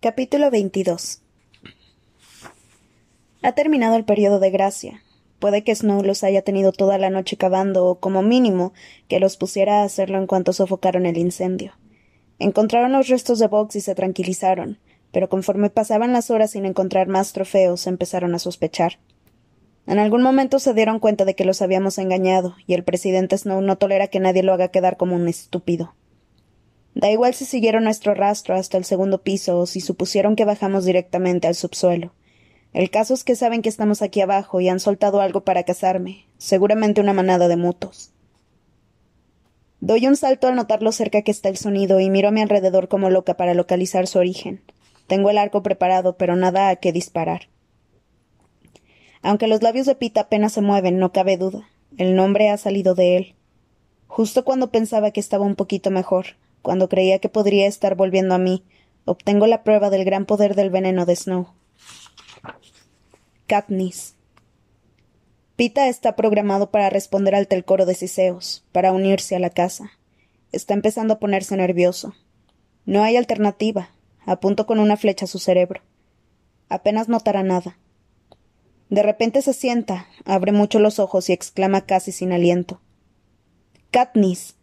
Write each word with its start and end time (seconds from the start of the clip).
Capítulo 0.00 0.52
22 0.52 1.22
Ha 3.42 3.52
terminado 3.52 3.96
el 3.96 4.04
periodo 4.04 4.38
de 4.38 4.50
gracia. 4.50 5.02
Puede 5.40 5.64
que 5.64 5.74
Snow 5.74 6.04
los 6.04 6.22
haya 6.22 6.42
tenido 6.42 6.70
toda 6.70 6.98
la 6.98 7.10
noche 7.10 7.36
cavando, 7.36 7.84
o 7.84 7.98
como 7.98 8.22
mínimo, 8.22 8.72
que 9.08 9.18
los 9.18 9.36
pusiera 9.36 9.80
a 9.80 9.82
hacerlo 9.82 10.18
en 10.18 10.28
cuanto 10.28 10.52
sofocaron 10.52 11.04
el 11.04 11.18
incendio. 11.18 11.72
Encontraron 12.38 12.92
los 12.92 13.08
restos 13.08 13.40
de 13.40 13.48
Box 13.48 13.74
y 13.74 13.80
se 13.80 13.96
tranquilizaron, 13.96 14.78
pero 15.10 15.28
conforme 15.28 15.68
pasaban 15.68 16.12
las 16.12 16.30
horas 16.30 16.52
sin 16.52 16.64
encontrar 16.64 17.08
más 17.08 17.32
trofeos, 17.32 17.88
empezaron 17.88 18.36
a 18.36 18.38
sospechar. 18.38 19.00
En 19.88 19.98
algún 19.98 20.22
momento 20.22 20.60
se 20.60 20.74
dieron 20.74 21.00
cuenta 21.00 21.24
de 21.24 21.34
que 21.34 21.44
los 21.44 21.60
habíamos 21.60 21.98
engañado, 21.98 22.54
y 22.68 22.74
el 22.74 22.84
presidente 22.84 23.36
Snow 23.36 23.60
no 23.62 23.78
tolera 23.78 24.06
que 24.06 24.20
nadie 24.20 24.44
lo 24.44 24.52
haga 24.52 24.68
quedar 24.68 24.96
como 24.96 25.16
un 25.16 25.26
estúpido. 25.26 25.96
Da 26.98 27.12
igual 27.12 27.32
si 27.32 27.44
siguieron 27.44 27.84
nuestro 27.84 28.12
rastro 28.12 28.56
hasta 28.56 28.76
el 28.76 28.84
segundo 28.84 29.22
piso 29.22 29.56
o 29.56 29.66
si 29.66 29.80
supusieron 29.80 30.34
que 30.34 30.44
bajamos 30.44 30.84
directamente 30.84 31.46
al 31.46 31.54
subsuelo. 31.54 32.12
El 32.72 32.90
caso 32.90 33.14
es 33.14 33.22
que 33.22 33.36
saben 33.36 33.62
que 33.62 33.68
estamos 33.68 34.02
aquí 34.02 34.20
abajo 34.20 34.60
y 34.60 34.68
han 34.68 34.80
soltado 34.80 35.20
algo 35.20 35.44
para 35.44 35.62
cazarme, 35.62 36.26
seguramente 36.38 37.00
una 37.00 37.12
manada 37.12 37.46
de 37.46 37.56
mutos. 37.56 38.10
Doy 39.78 40.08
un 40.08 40.16
salto 40.16 40.48
al 40.48 40.56
notar 40.56 40.82
lo 40.82 40.90
cerca 40.90 41.22
que 41.22 41.30
está 41.30 41.48
el 41.48 41.56
sonido 41.56 42.00
y 42.00 42.10
miro 42.10 42.30
a 42.30 42.32
mi 42.32 42.40
alrededor 42.40 42.88
como 42.88 43.10
loca 43.10 43.36
para 43.36 43.54
localizar 43.54 44.08
su 44.08 44.18
origen. 44.18 44.60
Tengo 45.06 45.30
el 45.30 45.38
arco 45.38 45.62
preparado, 45.62 46.16
pero 46.16 46.34
nada 46.34 46.68
a 46.68 46.74
qué 46.74 46.90
disparar. 46.90 47.48
Aunque 49.22 49.46
los 49.46 49.62
labios 49.62 49.86
de 49.86 49.94
Pita 49.94 50.22
apenas 50.22 50.52
se 50.52 50.62
mueven, 50.62 50.98
no 50.98 51.12
cabe 51.12 51.36
duda. 51.36 51.68
El 51.96 52.16
nombre 52.16 52.50
ha 52.50 52.56
salido 52.56 52.96
de 52.96 53.16
él. 53.16 53.34
Justo 54.08 54.44
cuando 54.44 54.72
pensaba 54.72 55.12
que 55.12 55.20
estaba 55.20 55.46
un 55.46 55.54
poquito 55.54 55.92
mejor, 55.92 56.36
cuando 56.68 56.90
creía 56.90 57.18
que 57.18 57.30
podría 57.30 57.66
estar 57.66 57.94
volviendo 57.94 58.34
a 58.34 58.38
mí, 58.38 58.62
obtengo 59.06 59.46
la 59.46 59.62
prueba 59.62 59.88
del 59.88 60.04
gran 60.04 60.26
poder 60.26 60.54
del 60.54 60.68
veneno 60.68 61.06
de 61.06 61.16
Snow. 61.16 61.54
Katniss. 63.46 64.16
Pita 65.56 65.88
está 65.88 66.14
programado 66.14 66.70
para 66.70 66.90
responder 66.90 67.34
al 67.34 67.48
telcoro 67.48 67.86
de 67.86 67.94
Ciseos, 67.94 68.66
para 68.70 68.92
unirse 68.92 69.34
a 69.34 69.38
la 69.38 69.48
casa. 69.48 69.92
Está 70.52 70.74
empezando 70.74 71.14
a 71.14 71.18
ponerse 71.18 71.56
nervioso. 71.56 72.14
No 72.84 73.02
hay 73.02 73.16
alternativa. 73.16 73.88
Apunto 74.26 74.66
con 74.66 74.78
una 74.78 74.98
flecha 74.98 75.24
a 75.24 75.28
su 75.28 75.38
cerebro. 75.38 75.80
Apenas 76.68 77.08
notará 77.08 77.42
nada. 77.42 77.78
De 78.90 79.02
repente 79.02 79.40
se 79.40 79.54
sienta, 79.54 80.06
abre 80.26 80.52
mucho 80.52 80.80
los 80.80 80.98
ojos 80.98 81.30
y 81.30 81.32
exclama 81.32 81.86
casi 81.86 82.12
sin 82.12 82.30
aliento. 82.30 82.82
Katniss. 83.90 84.57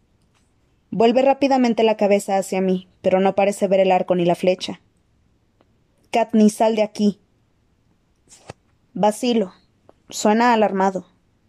Vuelve 0.90 1.22
rápidamente 1.22 1.82
la 1.82 1.96
cabeza 1.96 2.36
hacia 2.36 2.60
mí, 2.60 2.88
pero 3.02 3.20
no 3.20 3.34
parece 3.34 3.68
ver 3.68 3.80
el 3.80 3.92
arco 3.92 4.14
ni 4.14 4.24
la 4.24 4.34
flecha. 4.34 4.80
Katniss, 6.10 6.54
sal 6.54 6.76
de 6.76 6.82
aquí. 6.82 7.20
Vacilo. 8.94 9.52
Suena 10.08 10.52
alarmado, 10.52 11.06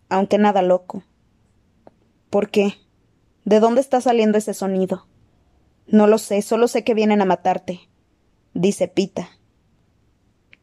aunque 0.10 0.38
nada 0.38 0.62
loco. 0.62 1.04
¿Por 2.30 2.50
qué? 2.50 2.74
¿De 3.46 3.60
dónde 3.60 3.82
está 3.82 4.02
saliendo 4.02 4.38
ese 4.38 4.54
sonido? 4.54 5.08
No 5.86 6.08
lo 6.08 6.18
sé, 6.18 6.42
solo 6.42 6.68
sé 6.68 6.84
que 6.84 6.94
vienen 6.94 7.22
a 7.22 7.26
matarte, 7.26 7.80
dice 8.54 8.88
Pita. 8.88 9.30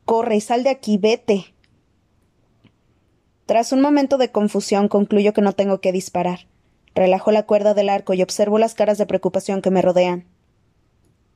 Corre, 0.04 0.40
sal 0.42 0.64
de 0.64 0.70
aquí, 0.70 0.98
vete. 0.98 1.54
Tras 3.46 3.72
un 3.72 3.80
momento 3.80 4.18
de 4.18 4.30
confusión 4.30 4.88
concluyo 4.88 5.32
que 5.32 5.40
no 5.40 5.52
tengo 5.52 5.80
que 5.80 5.92
disparar. 5.92 6.40
Relajo 6.94 7.32
la 7.32 7.44
cuerda 7.44 7.74
del 7.74 7.88
arco 7.88 8.14
y 8.14 8.22
observo 8.22 8.58
las 8.58 8.74
caras 8.74 8.98
de 8.98 9.06
preocupación 9.06 9.62
que 9.62 9.70
me 9.70 9.82
rodean. 9.82 10.26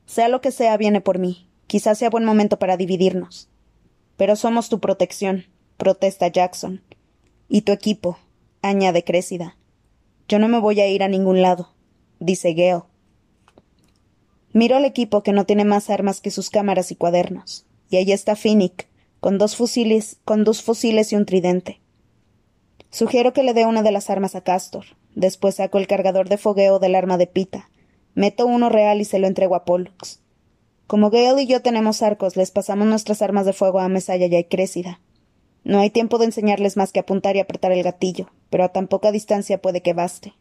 Sea 0.05 0.29
lo 0.29 0.41
que 0.41 0.51
sea, 0.51 0.77
viene 0.77 1.01
por 1.01 1.19
mí. 1.19 1.49
Quizás 1.67 1.97
sea 1.97 2.09
buen 2.09 2.25
momento 2.25 2.57
para 2.57 2.77
dividirnos. 2.77 3.49
Pero 4.17 4.35
somos 4.35 4.69
tu 4.69 4.79
protección, 4.79 5.45
protesta 5.77 6.27
Jackson. 6.27 6.81
Y 7.47 7.61
tu 7.61 7.71
equipo, 7.71 8.17
añade 8.61 9.03
Crécida. 9.03 9.55
Yo 10.27 10.39
no 10.39 10.47
me 10.47 10.59
voy 10.59 10.79
a 10.79 10.87
ir 10.87 11.03
a 11.03 11.07
ningún 11.07 11.41
lado, 11.41 11.73
dice 12.19 12.53
Gale. 12.53 12.83
Miro 14.53 14.77
al 14.77 14.85
equipo 14.85 15.23
que 15.23 15.31
no 15.31 15.45
tiene 15.45 15.65
más 15.65 15.89
armas 15.89 16.21
que 16.21 16.31
sus 16.31 16.49
cámaras 16.49 16.91
y 16.91 16.95
cuadernos. 16.95 17.65
Y 17.89 17.97
allí 17.97 18.13
está 18.13 18.35
Finnick, 18.35 18.87
con 19.19 19.37
dos 19.37 19.55
fusiles, 19.55 20.17
con 20.25 20.43
dos 20.43 20.63
fusiles 20.63 21.11
y 21.11 21.15
un 21.15 21.25
tridente. 21.25 21.81
Sugiero 22.89 23.33
que 23.33 23.43
le 23.43 23.53
dé 23.53 23.65
una 23.65 23.83
de 23.83 23.91
las 23.91 24.09
armas 24.09 24.35
a 24.35 24.41
Castor. 24.41 24.85
Después 25.15 25.55
saco 25.55 25.77
el 25.77 25.87
cargador 25.87 26.29
de 26.29 26.37
fogueo 26.37 26.79
del 26.79 26.95
arma 26.95 27.17
de 27.17 27.27
Pita. 27.27 27.69
Meto 28.15 28.45
uno 28.45 28.69
real 28.69 29.01
y 29.01 29.05
se 29.05 29.19
lo 29.19 29.27
entrego 29.27 29.55
a 29.55 29.65
Pollux. 29.65 30.19
Como 30.87 31.09
Gale 31.09 31.43
y 31.43 31.47
yo 31.47 31.61
tenemos 31.61 32.01
arcos, 32.01 32.35
les 32.35 32.51
pasamos 32.51 32.87
nuestras 32.87 33.21
armas 33.21 33.45
de 33.45 33.53
fuego 33.53 33.79
a 33.79 33.89
Mesaya 33.89 34.25
y 34.25 34.35
a 34.35 34.47
Crécida. 34.47 34.99
No 35.63 35.79
hay 35.79 35.89
tiempo 35.89 36.17
de 36.17 36.25
enseñarles 36.25 36.77
más 36.77 36.91
que 36.91 36.99
apuntar 36.99 37.35
y 37.35 37.39
apretar 37.39 37.71
el 37.71 37.83
gatillo, 37.83 38.31
pero 38.49 38.63
a 38.63 38.69
tan 38.69 38.87
poca 38.87 39.11
distancia 39.11 39.61
puede 39.61 39.81
que 39.81 39.93
baste. 39.93 40.33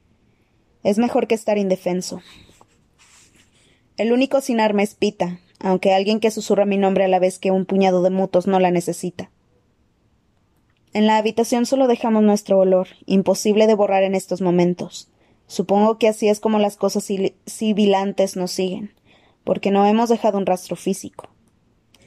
Es 0.82 0.98
mejor 0.98 1.26
que 1.26 1.34
estar 1.34 1.58
indefenso. 1.58 2.20
El 3.96 4.12
único 4.12 4.40
sin 4.40 4.60
arma 4.60 4.82
es 4.82 4.94
Pita, 4.94 5.40
aunque 5.60 5.92
alguien 5.92 6.20
que 6.20 6.30
susurra 6.30 6.64
mi 6.64 6.78
nombre 6.78 7.04
a 7.04 7.08
la 7.08 7.18
vez 7.18 7.38
que 7.38 7.50
un 7.50 7.66
puñado 7.66 8.02
de 8.02 8.10
mutos 8.10 8.46
no 8.46 8.60
la 8.60 8.70
necesita. 8.70 9.30
En 10.98 11.06
la 11.06 11.16
habitación 11.16 11.64
solo 11.64 11.86
dejamos 11.86 12.24
nuestro 12.24 12.58
olor, 12.58 12.88
imposible 13.06 13.68
de 13.68 13.74
borrar 13.76 14.02
en 14.02 14.16
estos 14.16 14.40
momentos. 14.40 15.08
Supongo 15.46 15.96
que 15.96 16.08
así 16.08 16.28
es 16.28 16.40
como 16.40 16.58
las 16.58 16.76
cosas 16.76 17.06
sibilantes 17.46 18.34
nos 18.34 18.50
siguen, 18.50 18.92
porque 19.44 19.70
no 19.70 19.86
hemos 19.86 20.08
dejado 20.08 20.38
un 20.38 20.44
rastro 20.44 20.74
físico. 20.74 21.28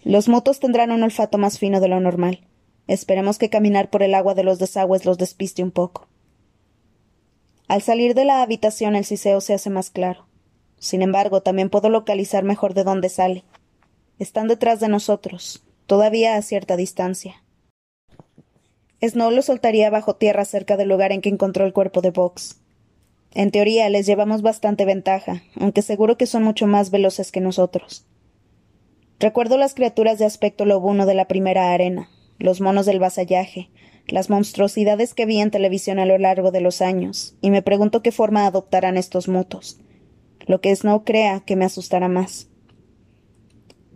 Los 0.04 0.28
motos 0.28 0.60
tendrán 0.60 0.92
un 0.92 1.04
olfato 1.04 1.38
más 1.38 1.58
fino 1.58 1.80
de 1.80 1.88
lo 1.88 2.02
normal. 2.02 2.42
Esperemos 2.86 3.38
que 3.38 3.50
caminar 3.50 3.90
por 3.90 4.04
el 4.04 4.14
agua 4.14 4.34
de 4.34 4.44
los 4.44 4.60
desagües 4.60 5.06
los 5.06 5.18
despiste 5.18 5.64
un 5.64 5.72
poco. 5.72 6.10
Al 7.70 7.82
salir 7.82 8.14
de 8.14 8.26
la 8.26 8.42
habitación 8.42 8.98
el 8.98 9.06
siseo 9.06 9.40
se 9.40 9.54
hace 9.54 9.70
más 9.70 9.90
claro. 9.90 10.26
Sin 10.80 11.02
embargo, 11.02 11.40
también 11.40 11.70
puedo 11.70 11.90
localizar 11.90 12.44
mejor 12.44 12.74
de 12.74 12.84
dónde 12.84 13.08
sale. 13.08 13.46
Están 14.20 14.50
detrás 14.50 14.82
de 14.82 14.90
nosotros, 14.90 15.64
todavía 15.86 16.36
a 16.36 16.42
cierta 16.42 16.76
distancia. 16.76 17.42
Snow 19.04 19.32
lo 19.32 19.42
soltaría 19.42 19.90
bajo 19.90 20.16
tierra 20.16 20.46
cerca 20.46 20.78
del 20.78 20.90
lugar 20.90 21.12
en 21.12 21.22
que 21.22 21.30
encontró 21.30 21.66
el 21.66 21.74
cuerpo 21.74 22.02
de 22.02 22.12
Vox. 22.12 22.62
En 23.34 23.50
teoría 23.50 23.90
les 23.90 24.06
llevamos 24.06 24.42
bastante 24.42 24.86
ventaja, 24.86 25.42
aunque 25.60 25.82
seguro 25.82 26.18
que 26.18 26.28
son 26.28 26.44
mucho 26.44 26.68
más 26.68 26.92
veloces 26.92 27.32
que 27.32 27.42
nosotros. 27.42 28.06
Recuerdo 29.20 29.58
las 29.58 29.74
criaturas 29.74 30.20
de 30.20 30.26
aspecto 30.26 30.66
lobuno 30.66 31.06
de 31.06 31.16
la 31.16 31.28
primera 31.28 31.74
arena, 31.74 32.10
los 32.38 32.62
monos 32.62 32.86
del 32.86 33.00
vasallaje, 33.00 33.70
las 34.08 34.30
monstruosidades 34.30 35.14
que 35.14 35.26
vi 35.26 35.40
en 35.40 35.52
televisión 35.52 36.00
a 36.00 36.06
lo 36.06 36.18
largo 36.18 36.52
de 36.52 36.62
los 36.62 36.82
años, 36.82 37.36
y 37.42 37.52
me 37.52 37.62
pregunto 37.62 38.02
qué 38.02 38.12
forma 38.12 38.46
adoptarán 38.46 38.98
estos 38.98 39.28
mutos. 39.28 39.80
Lo 40.46 40.60
que 40.60 40.76
Snow 40.76 41.04
crea 41.04 41.42
que 41.46 41.56
me 41.56 41.66
asustará 41.66 42.08
más. 42.08 42.51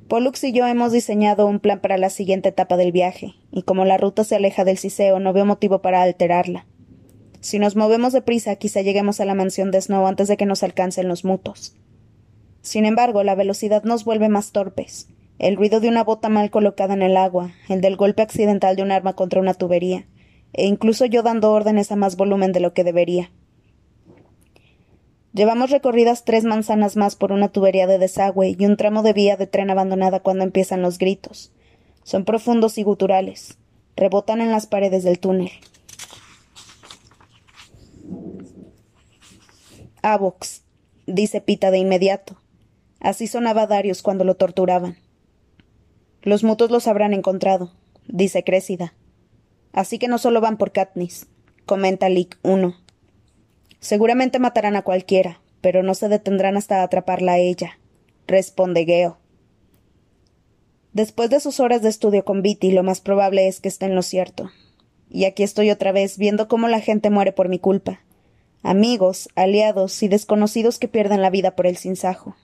Pollux 0.08 0.44
y 0.44 0.52
yo 0.52 0.68
hemos 0.68 0.92
diseñado 0.92 1.48
un 1.48 1.60
plan 1.60 1.80
para 1.80 1.98
la 1.98 2.12
siguiente 2.12 2.50
etapa 2.50 2.78
del 2.78 2.92
viaje, 2.92 3.34
y 3.52 3.64
como 3.64 3.86
la 3.86 3.98
ruta 3.98 4.24
se 4.24 4.36
aleja 4.36 4.64
del 4.64 4.78
Ciseo, 4.78 5.20
no 5.20 5.34
veo 5.34 5.46
motivo 5.46 5.82
para 5.82 6.04
alterarla. 6.04 6.68
Si 7.42 7.58
nos 7.58 7.76
movemos 7.76 8.14
deprisa, 8.14 8.56
quizá 8.56 8.82
lleguemos 8.82 9.20
a 9.20 9.26
la 9.26 9.34
mansión 9.34 9.72
de 9.72 9.82
Snow 9.82 10.06
antes 10.06 10.28
de 10.28 10.38
que 10.38 10.46
nos 10.46 10.62
alcancen 10.62 11.08
los 11.08 11.26
mutos. 11.26 11.76
Sin 12.62 12.86
embargo, 12.86 13.24
la 13.24 13.34
velocidad 13.34 13.84
nos 13.84 14.06
vuelve 14.06 14.30
más 14.30 14.52
torpes. 14.52 15.08
El 15.40 15.56
ruido 15.56 15.80
de 15.80 15.90
una 15.90 16.04
bota 16.04 16.30
mal 16.30 16.52
colocada 16.52 16.94
en 16.94 17.02
el 17.02 17.18
agua, 17.18 17.54
el 17.68 17.82
del 17.82 17.98
golpe 17.98 18.22
accidental 18.22 18.76
de 18.76 18.84
un 18.84 18.92
arma 18.92 19.14
contra 19.14 19.42
una 19.42 19.56
tubería, 19.56 20.06
e 20.54 20.66
incluso 20.68 21.06
yo 21.06 21.24
dando 21.24 21.52
órdenes 21.52 21.92
a 21.92 21.96
más 21.96 22.16
volumen 22.16 22.52
de 22.52 22.60
lo 22.60 22.74
que 22.74 22.84
debería. 22.84 23.32
Llevamos 25.36 25.70
recorridas 25.70 26.24
tres 26.24 26.46
manzanas 26.46 26.96
más 26.96 27.18
por 27.18 27.34
una 27.34 27.50
tubería 27.50 27.88
de 27.88 27.98
desagüe 28.00 28.56
y 28.58 28.66
un 28.66 28.78
tramo 28.78 29.04
de 29.04 29.12
vía 29.12 29.36
de 29.36 29.48
tren 29.48 29.70
abandonada 29.70 30.22
cuando 30.22 30.46
empiezan 30.46 30.82
los 30.82 30.98
gritos. 30.98 31.52
Son 32.04 32.24
profundos 32.24 32.78
y 32.78 32.84
guturales. 32.84 33.58
Rebotan 33.98 34.40
en 34.40 34.50
las 34.50 34.66
paredes 34.66 35.04
del 35.04 35.20
túnel. 35.20 35.52
Avox, 40.02 40.62
dice 41.06 41.42
Pita 41.42 41.70
de 41.70 41.80
inmediato. 41.80 42.38
Así 43.02 43.28
sonaba 43.28 43.68
Darius 43.68 44.04
cuando 44.04 44.24
lo 44.24 44.36
torturaban. 44.36 44.96
Los 46.22 46.46
mutos 46.46 46.72
los 46.72 46.88
habrán 46.88 47.14
encontrado, 47.14 47.74
dice 48.08 48.46
Crécida. 48.46 48.94
Así 49.74 50.00
que 50.00 50.08
no 50.08 50.18
solo 50.18 50.40
van 50.40 50.56
por 50.56 50.72
Katniss, 50.72 51.28
comenta 51.66 52.08
Lick 52.08 52.40
1. 52.44 52.85
Seguramente 53.80 54.40
matarán 54.40 54.76
a 54.76 54.84
cualquiera, 54.84 55.42
pero 55.62 55.84
no 55.84 55.96
se 55.96 56.10
detendrán 56.10 56.58
hasta 56.58 56.84
atraparla 56.84 57.34
a 57.34 57.38
ella, 57.38 57.80
responde 58.28 58.86
Geo. 58.86 59.18
Después 60.94 61.30
de 61.30 61.42
sus 61.42 61.60
horas 61.60 61.82
de 61.82 61.90
estudio 61.90 62.24
con 62.24 62.42
Viti, 62.42 62.72
lo 62.72 62.82
más 62.82 63.02
probable 63.02 63.48
es 63.48 63.60
que 63.60 63.68
esté 63.68 63.86
en 63.86 63.96
lo 63.96 64.02
cierto. 64.02 64.50
Y 65.10 65.26
aquí 65.26 65.44
estoy 65.44 65.70
otra 65.70 65.92
vez 65.92 66.18
viendo 66.18 66.48
cómo 66.48 66.68
la 66.70 66.80
gente 66.80 67.10
muere 67.10 67.34
por 67.34 67.50
mi 67.50 67.60
culpa. 67.60 68.00
Amigos, 68.64 69.28
aliados 69.36 70.02
y 70.04 70.08
desconocidos 70.08 70.80
que 70.80 70.88
pierden 70.88 71.22
la 71.22 71.30
vida 71.30 71.56
por 71.56 71.68
el 71.68 71.78
sinsajo. 71.78 72.36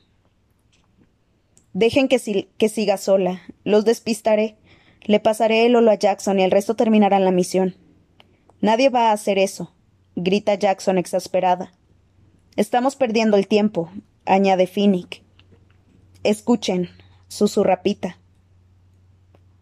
Dejen 1.73 2.09
que, 2.09 2.49
que 2.57 2.69
siga 2.69 2.97
sola. 2.97 3.41
Los 3.63 3.85
despistaré. 3.85 4.57
Le 5.03 5.19
pasaré 5.19 5.65
el 5.65 5.75
holo 5.75 5.89
a 5.89 5.95
Jackson 5.95 6.39
y 6.39 6.43
el 6.43 6.51
resto 6.51 6.75
terminarán 6.75 7.23
la 7.23 7.31
misión. 7.31 7.75
Nadie 8.59 8.89
va 8.89 9.09
a 9.09 9.13
hacer 9.13 9.39
eso, 9.39 9.73
grita 10.15 10.55
Jackson 10.55 10.97
exasperada. 10.97 11.71
Estamos 12.55 12.95
perdiendo 12.95 13.37
el 13.37 13.47
tiempo, 13.47 13.91
añade 14.25 14.67
Finnick. 14.67 15.23
Escuchen, 16.23 16.89
susurra 17.27 17.81
Pita. 17.81 18.17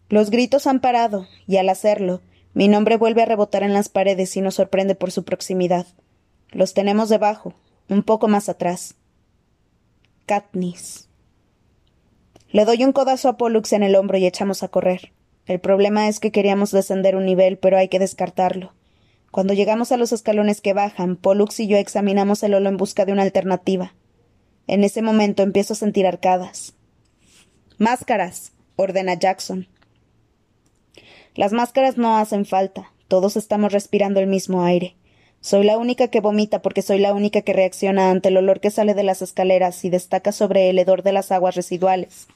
Los 0.08 0.30
gritos 0.30 0.66
han 0.66 0.80
parado, 0.80 1.26
y 1.46 1.56
al 1.56 1.68
hacerlo, 1.68 2.20
mi 2.52 2.66
nombre 2.66 2.96
vuelve 2.96 3.22
a 3.22 3.26
rebotar 3.26 3.62
en 3.62 3.72
las 3.72 3.88
paredes 3.88 4.36
y 4.36 4.40
nos 4.40 4.56
sorprende 4.56 4.96
por 4.96 5.12
su 5.12 5.24
proximidad. 5.24 5.86
Los 6.50 6.74
tenemos 6.74 7.08
debajo, 7.08 7.54
un 7.88 8.02
poco 8.02 8.26
más 8.26 8.48
atrás. 8.48 8.96
Katniss. 10.26 11.08
Le 12.50 12.64
doy 12.64 12.82
un 12.84 12.92
codazo 12.92 13.28
a 13.28 13.36
Pollux 13.36 13.72
en 13.72 13.84
el 13.84 13.94
hombro 13.94 14.18
y 14.18 14.26
echamos 14.26 14.64
a 14.64 14.68
correr. 14.68 15.12
El 15.46 15.60
problema 15.60 16.08
es 16.08 16.18
que 16.18 16.32
queríamos 16.32 16.72
descender 16.72 17.14
un 17.14 17.24
nivel, 17.24 17.58
pero 17.58 17.78
hay 17.78 17.88
que 17.88 18.00
descartarlo. 18.00 18.72
Cuando 19.30 19.54
llegamos 19.54 19.92
a 19.92 19.96
los 19.96 20.12
escalones 20.12 20.60
que 20.60 20.72
bajan, 20.72 21.16
Pollux 21.16 21.60
y 21.60 21.68
yo 21.68 21.76
examinamos 21.76 22.42
el 22.42 22.54
holo 22.54 22.68
en 22.68 22.76
busca 22.76 23.04
de 23.04 23.12
una 23.12 23.22
alternativa. 23.22 23.94
En 24.66 24.82
ese 24.84 25.02
momento 25.02 25.42
empiezo 25.42 25.74
a 25.74 25.76
sentir 25.76 26.06
arcadas. 26.06 26.74
Máscaras, 27.78 28.52
ordena 28.76 29.14
Jackson. 29.14 29.68
Las 31.34 31.52
máscaras 31.52 31.96
no 31.96 32.18
hacen 32.18 32.44
falta. 32.44 32.92
Todos 33.08 33.36
estamos 33.36 33.72
respirando 33.72 34.20
el 34.20 34.26
mismo 34.26 34.64
aire. 34.64 34.96
Soy 35.40 35.64
la 35.64 35.78
única 35.78 36.08
que 36.08 36.20
vomita 36.20 36.60
porque 36.60 36.82
soy 36.82 36.98
la 36.98 37.14
única 37.14 37.42
que 37.42 37.52
reacciona 37.52 38.10
ante 38.10 38.28
el 38.28 38.36
olor 38.36 38.60
que 38.60 38.70
sale 38.70 38.94
de 38.94 39.04
las 39.04 39.22
escaleras 39.22 39.84
y 39.84 39.90
destaca 39.90 40.32
sobre 40.32 40.68
el 40.68 40.78
hedor 40.78 41.02
de 41.02 41.12
las 41.12 41.32
aguas 41.32 41.54
residuales. 41.54 42.26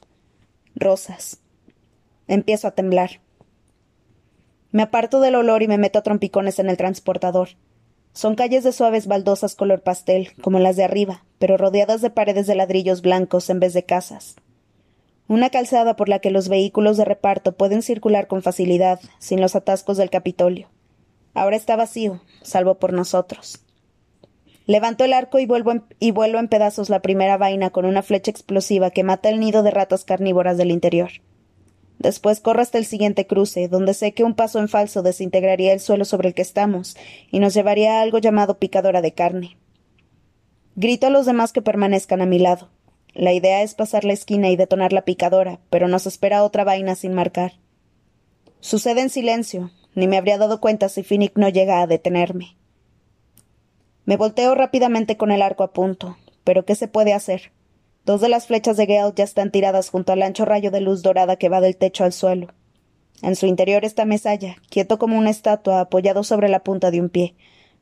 Rosas. 0.75 1.39
Empiezo 2.29 2.69
a 2.69 2.71
temblar. 2.71 3.21
Me 4.75 4.83
aparto 4.83 5.21
del 5.21 5.37
olor 5.37 5.63
y 5.63 5.69
me 5.69 5.79
meto 5.79 6.01
a 6.01 6.03
trompicones 6.03 6.59
en 6.59 6.69
el 6.69 6.77
transportador. 6.77 7.51
Son 8.13 8.35
calles 8.35 8.65
de 8.65 8.73
suaves 8.73 9.07
baldosas 9.07 9.55
color 9.55 9.83
pastel, 9.83 10.31
como 10.43 10.59
las 10.59 10.75
de 10.75 10.83
arriba, 10.83 11.25
pero 11.39 11.57
rodeadas 11.57 12.03
de 12.03 12.11
paredes 12.11 12.49
de 12.49 12.57
ladrillos 12.57 13.01
blancos 13.01 13.49
en 13.51 13.61
vez 13.61 13.73
de 13.73 13.85
casas. 13.85 14.35
Una 15.29 15.51
calzada 15.51 15.95
por 15.95 16.09
la 16.09 16.19
que 16.19 16.33
los 16.33 16.49
vehículos 16.49 16.97
de 16.97 17.05
reparto 17.05 17.53
pueden 17.53 17.83
circular 17.83 18.27
con 18.27 18.43
facilidad, 18.43 18.99
sin 19.21 19.41
los 19.41 19.55
atascos 19.55 19.97
del 19.97 20.11
Capitolio. 20.11 20.67
Ahora 21.35 21.55
está 21.55 21.77
vacío, 21.77 22.21
salvo 22.43 22.75
por 22.75 22.93
nosotros. 22.93 23.61
Levanto 24.67 25.05
el 25.05 25.13
arco 25.13 25.39
y, 25.39 25.47
vuelvo 25.47 25.71
en, 25.71 25.85
en 26.01 26.49
pedazos 26.49 26.91
la 26.91 26.99
primera 26.99 27.37
vaina 27.37 27.71
con 27.71 27.85
una 27.85 28.03
flecha 28.03 28.33
explosiva 28.33 28.91
que 28.91 29.05
mata 29.05 29.29
el 29.29 29.39
nido 29.39 29.63
de 29.63 29.71
ratas 29.71 30.03
carnívoras 30.03 30.57
del 30.57 30.73
interior. 30.73 31.11
Después 32.05 32.41
corro 32.41 32.61
hasta 32.61 32.77
el 32.77 32.85
siguiente 32.85 33.27
cruce, 33.27 33.67
donde 33.67 33.95
sé 33.95 34.13
que 34.13 34.25
un 34.25 34.35
paso 34.35 34.59
en 34.59 34.69
falso 34.69 35.03
desintegraría 35.03 35.73
el 35.73 35.81
suelo 35.81 36.05
sobre 36.05 36.29
el 36.29 36.35
que 36.35 36.43
estamos 36.43 36.99
y 37.31 37.39
nos 37.39 37.55
llevaría 37.55 37.99
a 37.99 38.03
algo 38.03 38.19
llamado 38.19 38.59
picadora 38.59 39.01
de 39.01 39.15
carne. 39.15 39.57
Grito 40.77 41.07
a 41.07 41.11
los 41.11 41.25
demás 41.25 41.55
que 41.55 41.63
permanezcan 41.63 42.21
a 42.21 42.27
mi 42.27 42.39
lado. 42.39 42.69
La 43.15 43.33
idea 43.33 43.63
es 43.63 43.75
pasar 43.75 44.05
la 44.05 44.13
esquina 44.13 44.51
y 44.51 44.57
detonar 44.57 44.93
la 44.93 45.07
picadora, 45.07 45.61
pero 45.71 45.89
nos 45.89 46.07
espera 46.07 46.45
otra 46.45 46.63
vaina 46.63 46.95
sin 46.95 47.15
marcar. 47.15 47.55
Sucede 48.61 49.01
en 49.01 49.09
silencio, 49.09 49.71
ni 49.95 50.07
me 50.07 50.19
habría 50.19 50.37
dado 50.37 50.61
cuenta 50.61 50.91
si 50.91 51.05
Finnick 51.05 51.39
no 51.39 51.49
llega 51.49 51.81
a 51.81 51.87
detenerme. 51.87 52.59
Me 54.05 54.19
volteo 54.19 54.55
rápidamente 54.55 55.17
con 55.17 55.33
el 55.33 55.41
arco 55.41 55.63
a 55.63 55.73
punto, 55.73 56.19
pero 56.45 56.67
¿qué 56.67 56.75
se 56.75 56.87
puede 56.87 57.15
hacer? 57.15 57.51
Dos 58.05 58.21
de 58.21 58.29
las 58.29 58.47
flechas 58.47 58.77
de 58.77 58.87
Gale 58.87 59.13
ya 59.17 59.25
están 59.25 59.51
tiradas 59.51 59.89
junto 59.89 60.13
al 60.13 60.23
ancho 60.23 60.45
rayo 60.45 60.71
de 60.71 60.81
luz 60.81 61.03
dorada 61.03 61.37
que 61.37 61.49
va 61.49 61.61
del 61.61 61.77
techo 61.77 62.05
al 62.05 62.13
suelo. 62.13 62.49
En 63.23 63.37
su 63.37 63.47
interior 63.47 63.85
está 63.85 64.05
Mesalla, 64.05 64.57
quieto 64.69 64.99
como 64.99 65.17
una 65.17 65.31
estatua, 65.31 65.81
apoyado 65.81 66.25
sobre 66.25 66.49
la 66.49 66.63
punta 66.63 66.91
de 66.91 67.01
un 67.01 67.09
pie, 67.09 67.35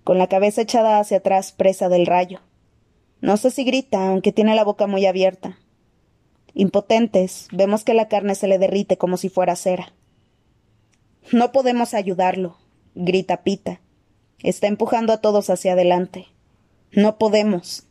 con 0.04 0.18
la 0.18 0.28
cabeza 0.28 0.62
echada 0.62 1.00
hacia 1.00 1.18
atrás, 1.18 1.52
presa 1.52 1.88
del 1.88 2.06
rayo. 2.06 2.40
No 3.20 3.36
sé 3.36 3.50
si 3.50 3.64
grita, 3.64 4.08
aunque 4.08 4.32
tiene 4.32 4.54
la 4.54 4.64
boca 4.64 4.86
muy 4.86 5.06
abierta. 5.06 5.58
Impotentes, 6.54 7.48
vemos 7.50 7.82
que 7.82 7.94
la 7.94 8.08
carne 8.08 8.34
se 8.34 8.46
le 8.46 8.58
derrite 8.58 8.98
como 8.98 9.16
si 9.16 9.28
fuera 9.28 9.56
cera. 9.56 9.92
No 11.32 11.50
podemos 11.50 11.94
ayudarlo, 11.94 12.58
grita 12.94 13.42
Pita. 13.42 13.80
Está 14.42 14.66
empujando 14.66 15.12
a 15.12 15.20
todos 15.20 15.50
hacia 15.50 15.72
adelante. 15.72 16.26
No 16.90 17.16
podemos. 17.16 17.86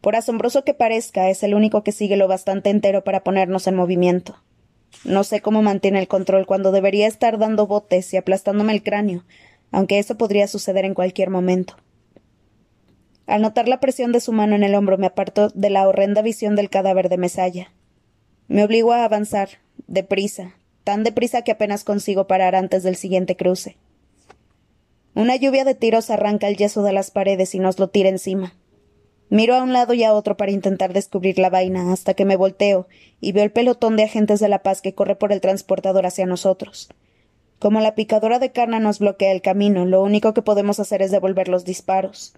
Por 0.00 0.16
asombroso 0.16 0.64
que 0.64 0.74
parezca, 0.74 1.28
es 1.28 1.42
el 1.42 1.54
único 1.54 1.82
que 1.82 1.92
sigue 1.92 2.16
lo 2.16 2.28
bastante 2.28 2.70
entero 2.70 3.04
para 3.04 3.22
ponernos 3.22 3.66
en 3.66 3.74
movimiento. 3.74 4.36
No 5.04 5.24
sé 5.24 5.40
cómo 5.40 5.62
mantiene 5.62 5.98
el 5.98 6.08
control 6.08 6.46
cuando 6.46 6.72
debería 6.72 7.06
estar 7.06 7.38
dando 7.38 7.66
botes 7.66 8.12
y 8.12 8.16
aplastándome 8.16 8.72
el 8.72 8.82
cráneo, 8.82 9.24
aunque 9.70 9.98
eso 9.98 10.16
podría 10.16 10.48
suceder 10.48 10.84
en 10.84 10.94
cualquier 10.94 11.30
momento. 11.30 11.76
Al 13.26 13.42
notar 13.42 13.68
la 13.68 13.78
presión 13.78 14.10
de 14.10 14.20
su 14.20 14.32
mano 14.32 14.56
en 14.56 14.64
el 14.64 14.74
hombro 14.74 14.98
me 14.98 15.06
aparto 15.06 15.50
de 15.50 15.70
la 15.70 15.86
horrenda 15.86 16.22
visión 16.22 16.56
del 16.56 16.70
cadáver 16.70 17.08
de 17.08 17.18
Mesalla. 17.18 17.72
Me 18.48 18.64
obligo 18.64 18.92
a 18.92 19.04
avanzar, 19.04 19.50
deprisa, 19.86 20.56
tan 20.82 21.04
deprisa 21.04 21.42
que 21.42 21.52
apenas 21.52 21.84
consigo 21.84 22.26
parar 22.26 22.56
antes 22.56 22.82
del 22.82 22.96
siguiente 22.96 23.36
cruce. 23.36 23.76
Una 25.14 25.36
lluvia 25.36 25.64
de 25.64 25.74
tiros 25.74 26.10
arranca 26.10 26.48
el 26.48 26.56
yeso 26.56 26.82
de 26.82 26.92
las 26.92 27.10
paredes 27.10 27.54
y 27.54 27.60
nos 27.60 27.78
lo 27.78 27.88
tira 27.88 28.08
encima. 28.08 28.54
Miro 29.30 29.54
a 29.54 29.62
un 29.62 29.72
lado 29.72 29.94
y 29.94 30.02
a 30.02 30.12
otro 30.12 30.36
para 30.36 30.50
intentar 30.50 30.92
descubrir 30.92 31.38
la 31.38 31.50
vaina, 31.50 31.92
hasta 31.92 32.14
que 32.14 32.24
me 32.24 32.34
volteo 32.34 32.88
y 33.20 33.30
veo 33.30 33.44
el 33.44 33.52
pelotón 33.52 33.96
de 33.96 34.02
agentes 34.02 34.40
de 34.40 34.48
la 34.48 34.64
paz 34.64 34.82
que 34.82 34.92
corre 34.94 35.14
por 35.14 35.32
el 35.32 35.40
transportador 35.40 36.04
hacia 36.04 36.26
nosotros. 36.26 36.88
Como 37.60 37.80
la 37.80 37.94
picadora 37.94 38.40
de 38.40 38.50
carne 38.50 38.80
nos 38.80 38.98
bloquea 38.98 39.30
el 39.30 39.40
camino, 39.40 39.84
lo 39.86 40.02
único 40.02 40.34
que 40.34 40.42
podemos 40.42 40.80
hacer 40.80 41.00
es 41.00 41.12
devolver 41.12 41.46
los 41.46 41.64
disparos. 41.64 42.34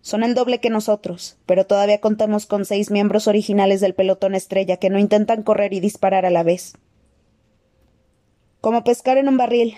Son 0.00 0.24
el 0.24 0.34
doble 0.34 0.58
que 0.58 0.68
nosotros, 0.68 1.38
pero 1.46 1.64
todavía 1.64 2.00
contamos 2.00 2.46
con 2.46 2.64
seis 2.64 2.90
miembros 2.90 3.28
originales 3.28 3.80
del 3.80 3.94
pelotón 3.94 4.34
estrella 4.34 4.78
que 4.78 4.90
no 4.90 4.98
intentan 4.98 5.44
correr 5.44 5.72
y 5.74 5.78
disparar 5.78 6.26
a 6.26 6.30
la 6.30 6.42
vez. 6.42 6.72
Como 8.60 8.82
pescar 8.82 9.16
en 9.16 9.28
un 9.28 9.36
barril, 9.36 9.74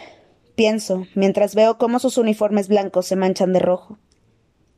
pienso, 0.54 1.06
mientras 1.14 1.54
veo 1.54 1.76
cómo 1.76 1.98
sus 1.98 2.16
uniformes 2.16 2.68
blancos 2.68 3.04
se 3.04 3.16
manchan 3.16 3.52
de 3.52 3.58
rojo. 3.58 3.98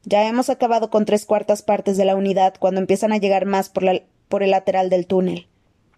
Ya 0.08 0.28
hemos 0.28 0.50
acabado 0.50 0.88
con 0.88 1.04
tres 1.04 1.26
cuartas 1.26 1.62
partes 1.62 1.96
de 1.96 2.04
la 2.04 2.14
unidad 2.14 2.54
cuando 2.60 2.80
empiezan 2.80 3.12
a 3.12 3.18
llegar 3.18 3.44
más 3.44 3.68
por, 3.68 4.42
el 4.42 4.50
lateral 4.52 4.88
del 4.88 5.04
túnel, 5.04 5.48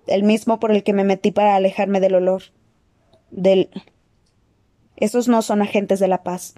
el 0.06 0.22
mismo 0.22 0.58
por 0.58 0.72
el 0.72 0.82
que 0.82 0.94
me 0.94 1.04
metí 1.04 1.30
para 1.30 1.54
alejarme 1.54 2.00
del 2.00 2.14
olor. 2.14 2.44
Del. 3.30 3.68
Esos 4.96 5.28
no 5.28 5.42
son 5.42 5.60
agentes 5.60 6.00
de 6.00 6.08
la 6.08 6.22
paz. 6.22 6.54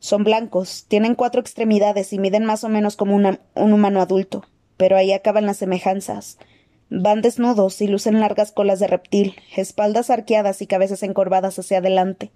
Son 0.00 0.24
blancos, 0.24 0.86
tienen 0.88 1.14
cuatro 1.14 1.40
extremidades 1.40 2.12
y 2.12 2.18
miden 2.18 2.44
más 2.44 2.64
o 2.64 2.68
menos 2.68 2.96
como 2.96 3.14
un 3.14 3.38
humano 3.54 4.00
adulto, 4.00 4.44
pero 4.76 4.96
ahí 4.96 5.12
acaban 5.12 5.46
las 5.46 5.58
semejanzas. 5.58 6.36
Van 6.90 7.22
desnudos 7.22 7.80
y 7.80 7.86
lucen 7.86 8.18
largas 8.18 8.50
colas 8.50 8.80
de 8.80 8.88
reptil, 8.88 9.36
espaldas 9.56 10.10
arqueadas 10.10 10.60
y 10.60 10.66
cabezas 10.66 11.04
encorvadas 11.04 11.60
hacia 11.60 11.78
adelante. 11.78 12.32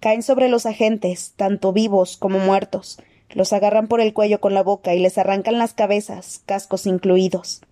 Caen 0.00 0.22
sobre 0.22 0.48
los 0.48 0.64
agentes, 0.64 1.34
tanto 1.36 1.74
vivos 1.74 2.16
como 2.16 2.38
muertos, 2.38 2.98
los 3.32 3.52
agarran 3.52 3.88
por 3.88 4.00
el 4.00 4.12
cuello 4.12 4.40
con 4.40 4.54
la 4.54 4.62
boca 4.62 4.94
y 4.94 5.00
les 5.00 5.18
arrancan 5.18 5.58
las 5.58 5.74
cabezas, 5.74 6.42
cascos 6.46 6.86
incluidos. 6.86 7.62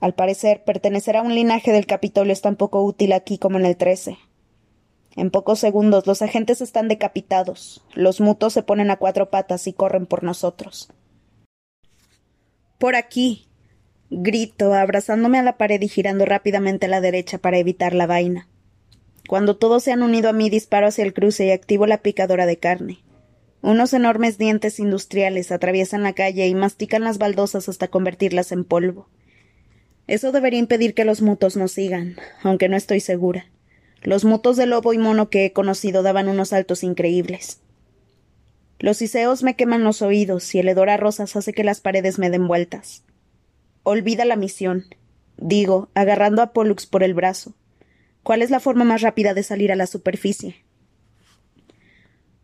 Al 0.00 0.14
parecer, 0.14 0.64
pertenecer 0.64 1.16
a 1.16 1.22
un 1.22 1.34
linaje 1.34 1.72
del 1.72 1.86
Capitolio 1.86 2.32
es 2.32 2.42
tan 2.42 2.56
poco 2.56 2.82
útil 2.82 3.12
aquí 3.12 3.38
como 3.38 3.58
en 3.58 3.66
el 3.66 3.76
trece. 3.76 4.18
En 5.16 5.30
pocos 5.30 5.58
segundos 5.58 6.06
los 6.06 6.20
agentes 6.20 6.60
están 6.60 6.88
decapitados, 6.88 7.82
los 7.94 8.20
mutos 8.20 8.52
se 8.52 8.62
ponen 8.62 8.90
a 8.90 8.96
cuatro 8.96 9.30
patas 9.30 9.66
y 9.66 9.72
corren 9.72 10.04
por 10.04 10.22
nosotros. 10.22 10.90
Por 12.78 12.94
aquí. 12.94 13.48
grito, 14.10 14.74
abrazándome 14.74 15.38
a 15.38 15.42
la 15.42 15.56
pared 15.56 15.80
y 15.80 15.88
girando 15.88 16.26
rápidamente 16.26 16.86
a 16.86 16.88
la 16.90 17.00
derecha 17.00 17.38
para 17.38 17.58
evitar 17.58 17.94
la 17.94 18.06
vaina. 18.06 18.46
Cuando 19.26 19.56
todos 19.56 19.82
se 19.82 19.92
han 19.92 20.02
unido 20.02 20.28
a 20.28 20.32
mí, 20.32 20.50
disparo 20.50 20.86
hacia 20.86 21.04
el 21.04 21.14
cruce 21.14 21.46
y 21.46 21.50
activo 21.50 21.86
la 21.86 22.02
picadora 22.02 22.46
de 22.46 22.58
carne. 22.58 22.98
Unos 23.62 23.92
enormes 23.92 24.38
dientes 24.38 24.78
industriales 24.78 25.50
atraviesan 25.50 26.02
la 26.02 26.12
calle 26.12 26.46
y 26.46 26.54
mastican 26.54 27.02
las 27.02 27.18
baldosas 27.18 27.68
hasta 27.68 27.88
convertirlas 27.88 28.52
en 28.52 28.64
polvo. 28.64 29.08
Eso 30.06 30.30
debería 30.30 30.60
impedir 30.60 30.94
que 30.94 31.04
los 31.04 31.20
mutos 31.20 31.56
nos 31.56 31.72
sigan, 31.72 32.16
aunque 32.42 32.68
no 32.68 32.76
estoy 32.76 33.00
segura. 33.00 33.46
Los 34.02 34.24
mutos 34.24 34.56
de 34.56 34.66
lobo 34.66 34.92
y 34.92 34.98
mono 34.98 35.30
que 35.30 35.46
he 35.46 35.52
conocido 35.52 36.02
daban 36.02 36.28
unos 36.28 36.50
saltos 36.50 36.84
increíbles. 36.84 37.60
Los 38.78 39.00
iseos 39.00 39.42
me 39.42 39.56
queman 39.56 39.84
los 39.84 40.02
oídos 40.02 40.54
y 40.54 40.58
el 40.58 40.68
hedor 40.68 40.90
a 40.90 40.96
rosas 40.96 41.34
hace 41.34 41.52
que 41.52 41.64
las 41.64 41.80
paredes 41.80 42.18
me 42.18 42.30
den 42.30 42.46
vueltas. 42.46 43.02
Olvida 43.82 44.24
la 44.24 44.36
misión, 44.36 44.84
digo, 45.38 45.88
agarrando 45.94 46.42
a 46.42 46.52
Pollux 46.52 46.86
por 46.86 47.02
el 47.02 47.14
brazo. 47.14 47.54
¿Cuál 48.22 48.42
es 48.42 48.50
la 48.50 48.60
forma 48.60 48.84
más 48.84 49.00
rápida 49.00 49.32
de 49.32 49.42
salir 49.42 49.72
a 49.72 49.76
la 49.76 49.86
superficie? 49.86 50.65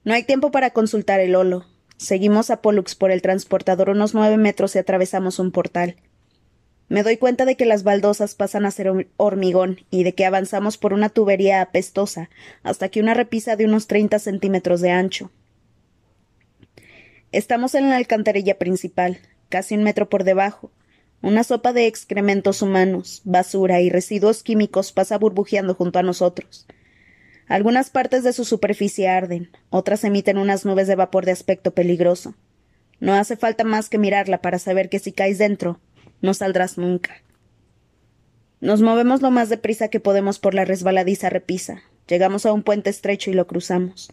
No 0.05 0.15
hay 0.15 0.25
tiempo 0.25 0.51
para 0.51 0.71
consultar 0.71 1.21
el 1.21 1.37
holo. 1.37 1.65
Seguimos 1.97 2.51
a 2.51 2.61
Pollux 2.61 2.97
por 2.97 3.13
el 3.13 3.23
transportador 3.23 3.91
unos 3.91 4.15
nueve 4.15 4.37
metros 4.37 4.75
y 4.75 4.79
atravesamos 4.79 5.39
un 5.39 5.53
portal. 5.53 5.97
Me 6.89 7.05
doy 7.05 7.17
cuenta 7.17 7.45
de 7.45 7.57
que 7.57 7.65
las 7.65 7.85
baldosas 7.85 8.35
pasan 8.35 8.67
a 8.67 8.71
ser 8.73 9.09
hormigón 9.17 9.81
y 9.91 10.03
de 10.03 10.15
que 10.15 10.27
avanzamos 10.27 10.77
por 10.77 10.93
una 10.93 11.09
tubería 11.09 11.63
apestosa 11.63 12.29
hasta 12.65 12.89
que 12.89 13.01
una 13.01 13.15
repisa 13.15 13.57
de 13.57 13.65
unos 13.65 13.87
treinta 13.87 14.19
centímetros 14.19 14.81
de 14.81 14.91
ancho. 14.91 15.31
Estamos 17.31 17.75
en 17.75 17.89
la 17.89 17.97
alcantarilla 17.97 18.59
principal, 18.59 19.21
casi 19.49 19.77
un 19.77 19.85
metro 19.85 20.09
por 20.09 20.25
debajo. 20.25 20.73
Una 21.23 21.45
sopa 21.45 21.73
de 21.73 21.87
excrementos 21.87 22.61
humanos, 22.61 23.23
basura 23.25 23.81
y 23.81 23.89
residuos 23.89 24.43
químicos 24.43 24.91
pasa 24.91 25.17
burbujeando 25.17 25.75
junto 25.75 26.01
a 26.01 26.03
nosotros. 26.03 26.67
Algunas 27.53 27.91
partes 27.91 28.25
de 28.25 28.33
su 28.33 28.47
superficie 28.47 29.11
arden, 29.11 29.51
otras 29.69 30.05
emiten 30.05 30.39
unas 30.39 30.65
nubes 30.65 30.89
de 30.89 30.95
vapor 30.95 31.27
de 31.27 31.33
aspecto 31.33 31.73
peligroso. 31.73 32.35
No 32.99 33.13
hace 33.13 33.37
falta 33.37 33.63
más 33.63 33.91
que 33.91 33.99
mirarla 33.99 34.41
para 34.41 34.59
saber 34.59 34.89
que 34.89 34.99
si 34.99 35.13
caes 35.13 35.37
dentro, 35.37 35.79
no 36.23 36.33
saldrás 36.33 36.79
nunca. 36.79 37.23
Nos 38.63 38.81
movemos 38.81 39.21
lo 39.21 39.31
más 39.31 39.51
deprisa 39.51 39.89
que 39.89 40.01
podemos 40.01 40.39
por 40.39 40.55
la 40.55 40.65
resbaladiza 40.65 41.29
repisa. 41.29 41.83
Llegamos 42.09 42.47
a 42.47 42.55
un 42.55 42.63
puente 42.63 42.89
estrecho 42.89 43.31
y 43.31 43.35
lo 43.35 43.47
cruzamos. 43.47 44.11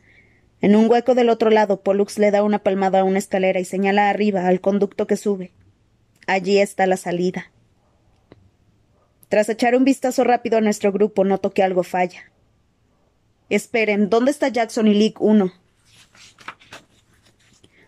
En 0.60 0.76
un 0.76 0.92
hueco 0.92 1.16
del 1.16 1.30
otro 1.30 1.50
lado, 1.50 1.80
Pollux 1.80 2.20
le 2.20 2.32
da 2.32 2.44
una 2.44 2.60
palmada 2.60 3.00
a 3.00 3.04
una 3.06 3.20
escalera 3.20 3.62
y 3.62 3.64
señala 3.64 4.10
arriba, 4.10 4.48
al 4.50 4.60
conducto 4.60 5.08
que 5.08 5.16
sube. 5.16 5.54
Allí 6.28 6.58
está 6.58 6.88
la 6.88 6.98
salida. 6.98 7.54
Tras 9.30 9.48
echar 9.48 9.78
un 9.78 9.86
vistazo 9.86 10.26
rápido 10.26 10.58
a 10.58 10.62
nuestro 10.62 10.92
grupo, 10.92 11.24
noto 11.24 11.52
que 11.52 11.64
algo 11.64 11.84
falla. 11.84 12.30
Esperen, 13.50 14.10
¿dónde 14.10 14.32
está 14.32 14.48
Jackson 14.48 14.88
y 14.88 14.94
Leak 14.94 15.22
1? 15.22 15.52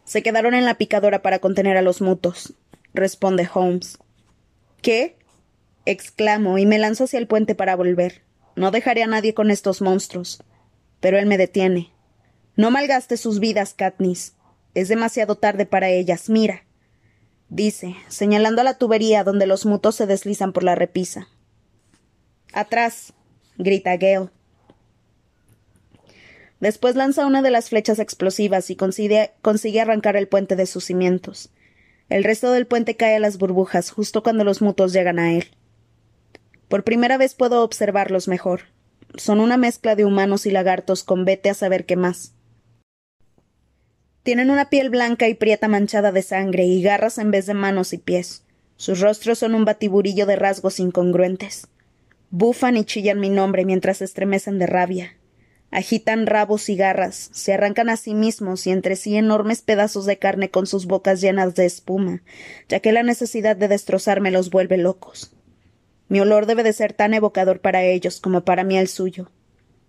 Se 0.03 0.23
quedaron 0.23 0.53
en 0.55 0.65
la 0.65 0.75
picadora 0.75 1.21
para 1.21 1.39
contener 1.39 1.77
a 1.77 1.81
los 1.81 2.01
mutos, 2.01 2.53
responde 2.93 3.47
Holmes. 3.53 3.97
¿Qué? 4.81 5.17
exclamo 5.85 6.57
y 6.57 6.65
me 6.65 6.79
lanzo 6.79 7.05
hacia 7.05 7.19
el 7.19 7.27
puente 7.27 7.55
para 7.55 7.75
volver. 7.75 8.23
No 8.55 8.71
dejaré 8.71 9.03
a 9.03 9.07
nadie 9.07 9.33
con 9.33 9.51
estos 9.51 9.81
monstruos. 9.81 10.43
Pero 10.99 11.17
él 11.17 11.25
me 11.25 11.37
detiene. 11.37 11.91
No 12.55 12.71
malgaste 12.71 13.17
sus 13.17 13.39
vidas, 13.39 13.73
Katniss. 13.73 14.35
Es 14.73 14.87
demasiado 14.87 15.35
tarde 15.35 15.65
para 15.65 15.89
ellas. 15.89 16.29
Mira. 16.29 16.65
dice, 17.49 17.95
señalando 18.07 18.61
a 18.61 18.63
la 18.63 18.77
tubería 18.77 19.23
donde 19.23 19.47
los 19.47 19.65
mutos 19.65 19.95
se 19.95 20.05
deslizan 20.05 20.53
por 20.53 20.63
la 20.63 20.75
repisa. 20.75 21.27
Atrás. 22.53 23.13
grita 23.57 23.97
Gale. 23.97 24.29
Después 26.61 26.95
lanza 26.95 27.25
una 27.25 27.41
de 27.41 27.49
las 27.49 27.69
flechas 27.69 27.97
explosivas 27.97 28.69
y 28.69 28.75
consigue, 28.75 29.31
arrancar 29.81 30.15
el 30.15 30.27
puente 30.27 30.55
de 30.55 30.67
sus 30.67 30.85
cimientos. 30.85 31.49
El 32.07 32.23
resto 32.23 32.51
del 32.51 32.67
puente 32.67 32.95
cae 32.95 33.15
a 33.15 33.19
las 33.19 33.39
burbujas 33.39 33.89
justo 33.89 34.21
cuando 34.21 34.43
los 34.43 34.61
mutos 34.61 34.93
llegan 34.93 35.17
a 35.17 35.33
él. 35.33 35.47
Por 36.67 36.83
primera 36.83 37.17
vez 37.17 37.33
puedo 37.33 37.63
observarlos 37.63 38.27
mejor. 38.27 38.61
Son 39.15 39.39
una 39.39 39.57
mezcla 39.57 39.95
de 39.95 40.05
humanos 40.05 40.45
y 40.45 40.51
lagartos 40.51 41.03
con 41.03 41.25
vete 41.25 41.49
a 41.49 41.55
saber 41.55 41.85
qué 41.87 41.95
más. 41.95 42.33
Tienen 44.21 44.51
una 44.51 44.69
piel 44.69 44.91
blanca 44.91 45.27
y 45.27 45.33
prieta 45.33 45.67
manchada 45.67 46.11
de 46.11 46.21
sangre 46.21 46.65
y 46.65 46.83
garras 46.83 47.17
en 47.17 47.31
vez 47.31 47.47
de 47.47 47.55
manos 47.55 47.91
y 47.91 47.97
pies. 47.97 48.43
Sus 48.75 48.99
rostros 48.99 49.39
son 49.39 49.55
un 49.55 49.65
batiburillo 49.65 50.27
de 50.27 50.35
rasgos 50.35 50.79
incongruentes. 50.79 51.67
Bufan 52.29 52.77
y 52.77 52.85
chillan 52.85 53.19
mi 53.19 53.29
nombre 53.29 53.65
mientras 53.65 54.03
estremecen 54.03 54.59
de 54.59 54.67
rabia. 54.67 55.17
Agitan 55.71 56.27
rabos 56.27 56.67
y 56.67 56.75
garras, 56.75 57.29
se 57.31 57.53
arrancan 57.53 57.89
a 57.89 57.95
sí 57.95 58.13
mismos 58.13 58.67
y 58.67 58.71
entre 58.71 58.97
sí 58.97 59.15
enormes 59.15 59.61
pedazos 59.61 60.05
de 60.05 60.19
carne 60.19 60.51
con 60.51 60.67
sus 60.67 60.85
bocas 60.85 61.21
llenas 61.21 61.55
de 61.55 61.65
espuma, 61.65 62.21
ya 62.67 62.81
que 62.81 62.91
la 62.91 63.03
necesidad 63.03 63.55
de 63.55 63.69
destrozarme 63.69 64.31
los 64.31 64.49
vuelve 64.49 64.77
locos. 64.77 65.31
Mi 66.09 66.19
olor 66.19 66.45
debe 66.45 66.63
de 66.63 66.73
ser 66.73 66.91
tan 66.91 67.13
evocador 67.13 67.61
para 67.61 67.83
ellos 67.83 68.19
como 68.19 68.43
para 68.43 68.65
mí 68.65 68.77
el 68.77 68.89
suyo. 68.89 69.31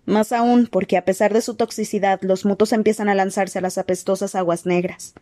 Más 0.04 0.30
aún 0.30 0.68
porque 0.68 0.96
a 0.96 1.04
pesar 1.04 1.34
de 1.34 1.42
su 1.42 1.56
toxicidad 1.56 2.20
los 2.22 2.44
mutos 2.44 2.72
empiezan 2.72 3.08
a 3.08 3.16
lanzarse 3.16 3.58
a 3.58 3.62
las 3.62 3.76
apestosas 3.76 4.36
aguas 4.36 4.66
negras. 4.66 5.14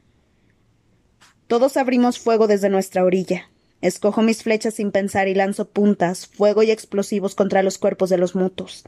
Todos 1.46 1.78
abrimos 1.78 2.18
fuego 2.18 2.46
desde 2.46 2.68
nuestra 2.68 3.02
orilla. 3.02 3.50
Escojo 3.80 4.20
mis 4.20 4.42
flechas 4.42 4.74
sin 4.74 4.92
pensar 4.92 5.26
y 5.26 5.34
lanzo 5.34 5.70
puntas, 5.70 6.26
fuego 6.26 6.62
y 6.62 6.70
explosivos 6.70 7.34
contra 7.34 7.62
los 7.62 7.78
cuerpos 7.78 8.10
de 8.10 8.18
los 8.18 8.34
mutos. 8.34 8.84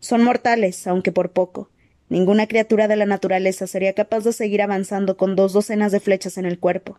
Son 0.00 0.24
mortales, 0.24 0.86
aunque 0.86 1.12
por 1.12 1.30
poco. 1.30 1.70
Ninguna 2.08 2.48
criatura 2.48 2.88
de 2.88 2.96
la 2.96 3.06
naturaleza 3.06 3.66
sería 3.66 3.92
capaz 3.92 4.24
de 4.24 4.32
seguir 4.32 4.62
avanzando 4.62 5.16
con 5.16 5.36
dos 5.36 5.52
docenas 5.52 5.92
de 5.92 6.00
flechas 6.00 6.38
en 6.38 6.44
el 6.44 6.58
cuerpo. 6.58 6.98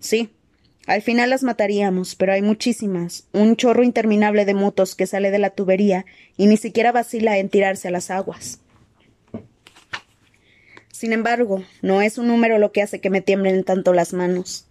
Sí, 0.00 0.30
al 0.86 1.02
final 1.02 1.30
las 1.30 1.42
mataríamos, 1.42 2.14
pero 2.14 2.32
hay 2.32 2.42
muchísimas, 2.42 3.28
un 3.32 3.56
chorro 3.56 3.82
interminable 3.82 4.44
de 4.44 4.54
mutos 4.54 4.94
que 4.94 5.06
sale 5.06 5.30
de 5.30 5.38
la 5.38 5.50
tubería 5.50 6.06
y 6.36 6.46
ni 6.46 6.56
siquiera 6.56 6.92
vacila 6.92 7.38
en 7.38 7.48
tirarse 7.48 7.88
a 7.88 7.90
las 7.90 8.10
aguas. 8.10 8.60
Sin 10.90 11.12
embargo, 11.12 11.62
no 11.82 12.02
es 12.02 12.18
un 12.18 12.26
número 12.26 12.58
lo 12.58 12.72
que 12.72 12.82
hace 12.82 13.00
que 13.00 13.10
me 13.10 13.20
tiemblen 13.20 13.64
tanto 13.64 13.92
las 13.92 14.12
manos. 14.12 14.66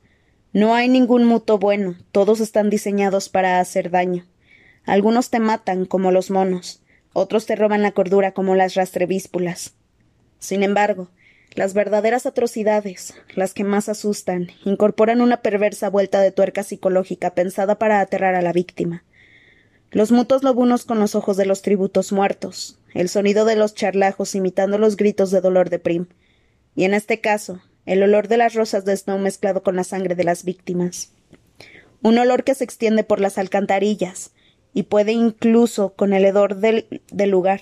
No 0.54 0.75
hay 0.75 0.89
ningún 0.89 1.24
muto 1.24 1.60
bueno, 1.60 1.96
todos 2.12 2.39
están 2.39 2.70
diseñados 2.70 3.30
para 3.30 3.60
hacer 3.60 3.92
daño. 3.92 4.25
Algunos 4.86 5.30
te 5.30 5.39
matan, 5.39 5.86
como 5.86 6.12
los 6.12 6.32
monos, 6.32 6.82
otros 7.19 7.47
te 7.47 7.55
roban 7.55 7.81
la 7.81 7.93
cordura 7.93 8.31
como 8.31 8.53
las 8.53 8.75
rastrevíspulas. 8.75 9.74
Sin 10.38 10.62
embargo, 10.62 11.09
las 11.55 11.74
verdaderas 11.74 12.27
atrocidades, 12.27 13.15
las 13.33 13.55
que 13.55 13.63
más 13.63 13.89
asustan, 13.89 14.50
incorporan 14.65 15.21
una 15.21 15.41
perversa 15.41 15.89
vuelta 15.89 16.21
de 16.21 16.31
tuerca 16.31 16.62
psicológica 16.62 17.33
pensada 17.33 17.79
para 17.79 18.01
aterrar 18.01 18.36
a 18.36 18.43
la 18.43 18.53
víctima. 18.53 19.03
Los 19.89 20.12
mutos 20.12 20.43
lobunos 20.43 20.86
con 20.86 21.00
los 21.00 21.15
ojos 21.15 21.38
de 21.38 21.47
los 21.47 21.63
tributos 21.63 22.12
muertos, 22.12 22.77
el 22.93 23.09
sonido 23.09 23.45
de 23.45 23.55
los 23.55 23.74
charlajos 23.74 24.36
imitando 24.36 24.77
los 24.77 24.95
gritos 24.95 25.31
de 25.31 25.41
dolor 25.41 25.71
de 25.71 25.79
Prim, 25.79 26.05
y 26.75 26.83
en 26.83 26.93
este 26.93 27.19
caso, 27.19 27.63
el 27.88 28.03
olor 28.03 28.27
de 28.27 28.38
las 28.38 28.53
rosas 28.53 28.86
de 28.86 28.95
Snow 28.95 29.17
mezclado 29.17 29.63
con 29.63 29.75
la 29.75 29.83
sangre 29.83 30.13
de 30.13 30.24
las 30.24 30.43
víctimas. 30.43 31.13
Un 32.03 32.19
olor 32.19 32.43
que 32.43 32.53
se 32.53 32.63
extiende 32.63 33.03
por 33.03 33.19
las 33.19 33.39
alcantarillas, 33.39 34.33
y 34.77 34.84
puede 34.84 35.12
incluso 35.12 35.93
con 35.96 36.13
el 36.13 36.24
hedor 36.24 36.57
del, 36.57 36.86
lugar. 37.31 37.62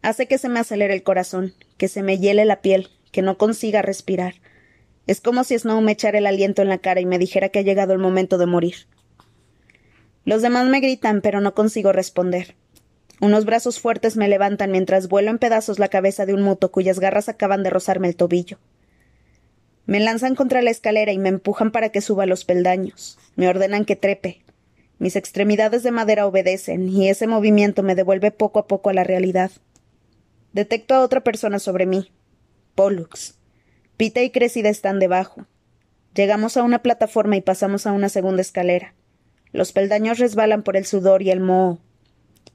Hace 0.00 0.26
que 0.28 0.38
se 0.38 0.48
me 0.48 0.60
acelere 0.60 0.94
el 0.94 1.02
corazón, 1.02 1.52
que 1.76 1.88
se 1.88 2.02
me 2.02 2.16
hiele 2.16 2.46
la 2.46 2.62
piel, 2.62 2.88
que 3.12 3.20
no 3.20 3.36
consiga 3.36 3.82
respirar. 3.82 4.36
Es 5.06 5.20
como 5.20 5.44
si 5.44 5.58
Snow 5.58 5.82
me 5.82 5.92
echara 5.92 6.16
el 6.16 6.26
aliento 6.26 6.62
en 6.62 6.70
la 6.70 6.78
cara 6.78 7.02
y 7.02 7.04
me 7.04 7.18
dijera 7.18 7.50
que 7.50 7.58
ha 7.58 7.62
llegado 7.62 7.92
el 7.92 7.98
momento 7.98 8.38
de 8.38 8.46
morir. 8.46 8.86
Los 10.24 10.40
demás 10.40 10.70
me 10.70 10.80
gritan, 10.80 11.20
pero 11.20 11.42
no 11.42 11.52
consigo 11.52 11.92
responder. 11.92 12.54
Unos 13.20 13.44
brazos 13.44 13.78
fuertes 13.78 14.16
me 14.16 14.28
levantan 14.28 14.70
mientras 14.70 15.06
vuelo 15.06 15.30
en 15.30 15.38
pedazos 15.38 15.78
la 15.78 15.88
cabeza 15.88 16.24
de 16.24 16.32
un 16.32 16.40
muto 16.40 16.72
cuyas 16.72 16.98
garras 16.98 17.28
acaban 17.28 17.62
de 17.62 17.68
rozarme 17.68 18.08
el 18.08 18.16
tobillo. 18.16 18.56
Me 19.84 20.00
lanzan 20.00 20.34
contra 20.34 20.62
la 20.62 20.70
escalera 20.70 21.12
y 21.12 21.18
me 21.18 21.28
empujan 21.28 21.72
para 21.72 21.90
que 21.90 22.00
suba 22.00 22.24
los 22.24 22.46
peldaños. 22.46 23.18
Me 23.36 23.50
ordenan 23.50 23.84
que 23.84 23.96
trepe, 23.96 24.45
mis 24.98 25.16
extremidades 25.16 25.82
de 25.82 25.90
madera 25.90 26.26
obedecen, 26.26 26.88
y 26.88 27.08
ese 27.08 27.26
movimiento 27.26 27.82
me 27.82 27.94
devuelve 27.94 28.30
poco 28.30 28.58
a 28.58 28.66
poco 28.66 28.90
a 28.90 28.94
la 28.94 29.04
realidad. 29.04 29.50
Detecto 30.52 30.94
a 30.94 31.00
otra 31.00 31.22
persona 31.22 31.58
sobre 31.58 31.86
mí. 31.86 32.10
Pollux. 32.74 33.38
Pita 33.96 34.22
y 34.22 34.30
Crescida 34.30 34.68
están 34.68 34.98
debajo. 34.98 35.46
Llegamos 36.14 36.56
a 36.56 36.62
una 36.62 36.82
plataforma 36.82 37.36
y 37.36 37.42
pasamos 37.42 37.86
a 37.86 37.92
una 37.92 38.08
segunda 38.08 38.40
escalera. 38.40 38.94
Los 39.52 39.72
peldaños 39.72 40.18
resbalan 40.18 40.62
por 40.62 40.76
el 40.76 40.86
sudor 40.86 41.22
y 41.22 41.30
el 41.30 41.40
moho. 41.40 41.78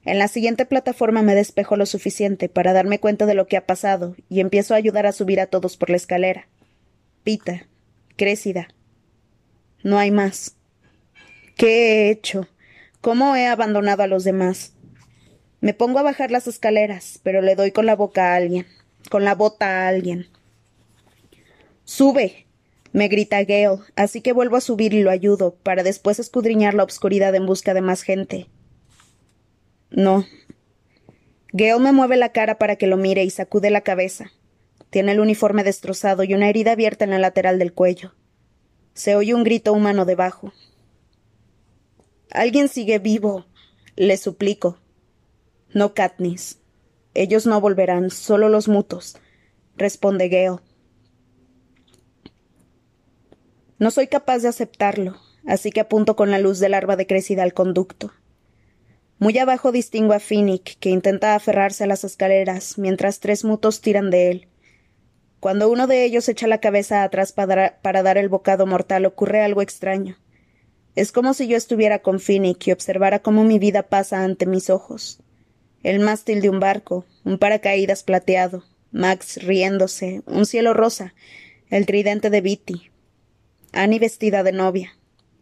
En 0.03 0.17
la 0.17 0.27
siguiente 0.27 0.65
plataforma 0.65 1.21
me 1.21 1.35
despejo 1.35 1.75
lo 1.75 1.85
suficiente 1.85 2.49
para 2.49 2.73
darme 2.73 2.99
cuenta 2.99 3.27
de 3.27 3.35
lo 3.35 3.45
que 3.45 3.57
ha 3.57 3.67
pasado 3.67 4.15
y 4.29 4.39
empiezo 4.39 4.73
a 4.73 4.77
ayudar 4.77 5.05
a 5.05 5.11
subir 5.11 5.39
a 5.39 5.45
todos 5.45 5.77
por 5.77 5.91
la 5.91 5.97
escalera. 5.97 6.47
Pita. 7.23 7.67
Crécida. 8.17 8.67
No 9.83 9.99
hay 9.99 10.09
más. 10.09 10.55
¿Qué 11.61 12.07
he 12.07 12.09
hecho? 12.09 12.47
¿Cómo 13.01 13.35
he 13.35 13.45
abandonado 13.45 14.01
a 14.01 14.07
los 14.07 14.23
demás? 14.23 14.73
Me 15.59 15.75
pongo 15.75 15.99
a 15.99 16.01
bajar 16.01 16.31
las 16.31 16.47
escaleras, 16.47 17.19
pero 17.21 17.43
le 17.43 17.53
doy 17.55 17.69
con 17.69 17.85
la 17.85 17.95
boca 17.95 18.33
a 18.33 18.35
alguien, 18.35 18.65
con 19.11 19.25
la 19.25 19.35
bota 19.35 19.67
a 19.67 19.87
alguien. 19.87 20.25
Sube. 21.83 22.47
me 22.93 23.09
grita 23.09 23.43
Gale, 23.43 23.77
así 23.95 24.21
que 24.21 24.33
vuelvo 24.33 24.55
a 24.55 24.61
subir 24.61 24.95
y 24.95 25.03
lo 25.03 25.11
ayudo, 25.11 25.53
para 25.53 25.83
después 25.83 26.17
escudriñar 26.17 26.73
la 26.73 26.81
obscuridad 26.81 27.35
en 27.35 27.45
busca 27.45 27.75
de 27.75 27.81
más 27.81 28.01
gente. 28.01 28.47
No. 29.91 30.25
Gale 31.53 31.77
me 31.77 31.91
mueve 31.91 32.17
la 32.17 32.31
cara 32.31 32.57
para 32.57 32.75
que 32.75 32.87
lo 32.87 32.97
mire 32.97 33.23
y 33.23 33.29
sacude 33.29 33.69
la 33.69 33.81
cabeza. 33.81 34.31
Tiene 34.89 35.11
el 35.11 35.19
uniforme 35.19 35.63
destrozado 35.63 36.23
y 36.23 36.33
una 36.33 36.49
herida 36.49 36.71
abierta 36.71 37.05
en 37.05 37.11
la 37.11 37.19
lateral 37.19 37.59
del 37.59 37.71
cuello. 37.71 38.15
Se 38.95 39.15
oye 39.15 39.35
un 39.35 39.43
grito 39.43 39.73
humano 39.73 40.05
debajo. 40.05 40.53
Alguien 42.31 42.67
sigue 42.67 42.99
vivo. 42.99 43.45
Le 43.95 44.17
suplico. 44.17 44.79
No, 45.73 45.93
Katniss. 45.93 46.57
Ellos 47.13 47.45
no 47.45 47.59
volverán, 47.59 48.09
solo 48.09 48.47
los 48.47 48.69
mutos, 48.69 49.17
responde 49.75 50.29
Gale. 50.29 50.59
No 53.79 53.91
soy 53.91 54.07
capaz 54.07 54.39
de 54.39 54.47
aceptarlo. 54.47 55.17
así 55.45 55.71
que 55.71 55.79
apunto 55.81 56.15
con 56.15 56.29
la 56.29 56.37
luz 56.37 56.59
del 56.59 56.73
arma 56.73 56.95
decrecida 56.95 57.43
al 57.43 57.53
conducto. 57.53 58.11
Muy 59.17 59.37
abajo 59.37 59.71
distingo 59.71 60.13
a 60.13 60.19
Finnick, 60.19 60.77
que 60.79 60.89
intenta 60.89 61.35
aferrarse 61.35 61.83
a 61.83 61.87
las 61.87 62.03
escaleras, 62.03 62.77
mientras 62.77 63.19
tres 63.19 63.43
mutos 63.43 63.81
tiran 63.81 64.09
de 64.09 64.31
él. 64.31 64.47
Cuando 65.39 65.69
uno 65.69 65.87
de 65.87 66.05
ellos 66.05 66.29
echa 66.29 66.47
la 66.47 66.59
cabeza 66.59 67.03
atrás 67.03 67.31
para, 67.33 68.03
dar 68.03 68.17
el 68.17 68.29
bocado 68.29 68.65
mortal, 68.67 69.05
ocurre 69.05 69.41
algo 69.41 69.61
extraño. 69.61 70.17
Es 70.95 71.11
como 71.11 71.33
si 71.33 71.47
yo 71.47 71.55
estuviera 71.55 71.99
con 71.99 72.19
Finnick 72.19 72.67
y 72.67 72.71
observara 72.71 73.19
cómo 73.19 73.43
mi 73.43 73.59
vida 73.59 73.83
pasa 73.83 74.23
ante 74.23 74.45
mis 74.45 74.69
ojos. 74.69 75.19
El 75.83 75.99
mástil 75.99 76.41
de 76.41 76.49
un 76.49 76.59
barco, 76.59 77.05
un 77.23 77.37
paracaídas 77.37 78.03
plateado, 78.03 78.63
Max 78.91 79.41
riéndose, 79.41 80.21
un 80.25 80.45
cielo 80.45 80.73
rosa, 80.73 81.13
el 81.69 81.85
tridente 81.85 82.29
de 82.29 82.41
Bitty, 82.41 82.91
Annie 83.71 83.99
vestida 83.99 84.43
de 84.43 84.51
novia, 84.51 84.97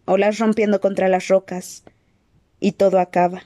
olas 0.06 0.38
rompiendo 0.38 0.80
contra 0.80 1.10
las 1.10 1.28
rocas, 1.28 1.84
y 2.60 2.74
todo 2.74 3.00
acaba. 3.00 3.44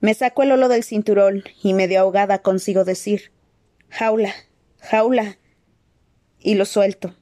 Me 0.00 0.14
saco 0.14 0.42
el 0.42 0.50
holo 0.50 0.68
del 0.68 0.82
cinturón 0.82 1.44
y 1.62 1.74
medio 1.74 2.00
ahogada 2.00 2.42
consigo 2.42 2.84
decir 2.84 3.32
Jaula, 3.88 4.34
jaula. 4.78 5.38
y 6.40 6.54
lo 6.54 6.64
suelto. 6.64 7.14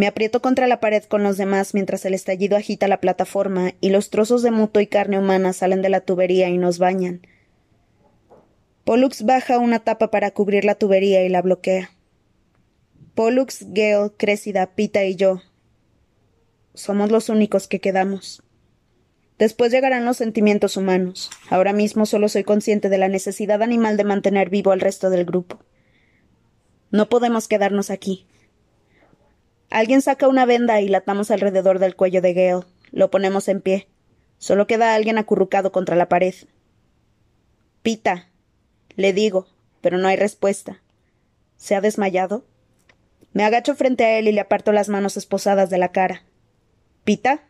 Me 0.00 0.06
aprieto 0.06 0.40
contra 0.40 0.66
la 0.66 0.80
pared 0.80 1.04
con 1.04 1.22
los 1.22 1.36
demás 1.36 1.74
mientras 1.74 2.06
el 2.06 2.14
estallido 2.14 2.56
agita 2.56 2.88
la 2.88 3.02
plataforma 3.02 3.74
y 3.82 3.90
los 3.90 4.08
trozos 4.08 4.40
de 4.40 4.50
muto 4.50 4.80
y 4.80 4.86
carne 4.86 5.18
humana 5.18 5.52
salen 5.52 5.82
de 5.82 5.90
la 5.90 6.00
tubería 6.00 6.48
y 6.48 6.56
nos 6.56 6.78
bañan. 6.78 7.20
Pollux 8.84 9.26
baja 9.26 9.58
una 9.58 9.80
tapa 9.80 10.10
para 10.10 10.30
cubrir 10.30 10.64
la 10.64 10.74
tubería 10.74 11.22
y 11.22 11.28
la 11.28 11.42
bloquea. 11.42 11.90
Pollux, 13.14 13.66
Gale, 13.74 14.12
Crécida, 14.16 14.74
Pita 14.74 15.04
y 15.04 15.16
yo. 15.16 15.42
Somos 16.72 17.10
los 17.10 17.28
únicos 17.28 17.68
que 17.68 17.82
quedamos. 17.82 18.42
Después 19.38 19.70
llegarán 19.70 20.06
los 20.06 20.16
sentimientos 20.16 20.78
humanos. 20.78 21.28
Ahora 21.50 21.74
mismo 21.74 22.06
solo 22.06 22.30
soy 22.30 22.44
consciente 22.44 22.88
de 22.88 22.96
la 22.96 23.08
necesidad 23.08 23.62
animal 23.62 23.98
de 23.98 24.04
mantener 24.04 24.48
vivo 24.48 24.72
al 24.72 24.80
resto 24.80 25.10
del 25.10 25.26
grupo. 25.26 25.58
No 26.90 27.10
podemos 27.10 27.48
quedarnos 27.48 27.90
aquí. 27.90 28.29
Alguien 29.70 30.02
saca 30.02 30.26
una 30.26 30.46
venda 30.46 30.80
y 30.80 30.88
la 30.88 30.98
atamos 30.98 31.30
alrededor 31.30 31.78
del 31.78 31.94
cuello 31.94 32.20
de 32.20 32.34
Gale. 32.34 32.66
Lo 32.90 33.10
ponemos 33.10 33.48
en 33.48 33.60
pie. 33.60 33.88
Solo 34.38 34.66
queda 34.66 34.94
alguien 34.94 35.16
acurrucado 35.16 35.70
contra 35.70 35.94
la 35.94 36.08
pared. 36.08 36.34
Pita, 37.82 38.28
le 38.96 39.12
digo, 39.12 39.46
pero 39.80 39.96
no 39.96 40.08
hay 40.08 40.16
respuesta. 40.16 40.82
¿Se 41.56 41.76
ha 41.76 41.80
desmayado? 41.80 42.44
Me 43.32 43.44
agacho 43.44 43.76
frente 43.76 44.04
a 44.04 44.18
él 44.18 44.26
y 44.26 44.32
le 44.32 44.40
aparto 44.40 44.72
las 44.72 44.88
manos 44.88 45.16
esposadas 45.16 45.70
de 45.70 45.78
la 45.78 45.92
cara. 45.92 46.24
¿Pita? 47.04 47.44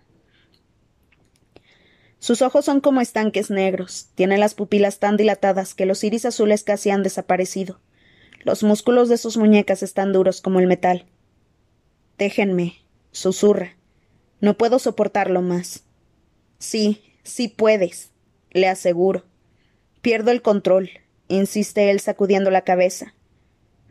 Sus 2.19 2.43
ojos 2.43 2.67
son 2.67 2.83
como 2.83 3.01
estanques 3.01 3.51
negros, 3.51 4.09
tiene 4.15 4.37
las 4.37 4.55
pupilas 4.55 4.99
tan 4.99 5.17
dilatadas 5.17 5.75
que 5.75 5.87
los 5.87 6.05
iris 6.05 6.27
azules 6.27 6.65
casi 6.65 6.91
han 6.91 7.03
desaparecido. 7.03 7.81
Los 8.45 8.63
músculos 8.63 9.09
de 9.09 9.17
sus 9.17 9.39
muñecas 9.39 9.83
están 9.83 10.13
duros 10.13 10.43
como 10.43 10.61
el 10.61 10.67
metal. 10.67 11.07
Déjenme, 12.21 12.75
susurra. 13.13 13.79
No 14.43 14.59
puedo 14.59 14.79
soportarlo 14.79 15.41
más. 15.41 15.85
Sí, 16.59 17.03
sí 17.23 17.49
puedes, 17.49 18.13
le 18.51 18.69
aseguro. 18.69 19.25
Pierdo 20.03 20.31
el 20.31 20.43
control, 20.43 20.91
insiste 21.29 21.91
él 21.91 21.99
sacudiendo 21.99 22.51
la 22.51 22.61
cabeza. 22.61 23.15